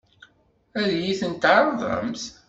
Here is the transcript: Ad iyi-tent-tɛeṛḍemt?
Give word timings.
Ad 0.79 0.89
iyi-tent-tɛeṛḍemt? 0.95 2.23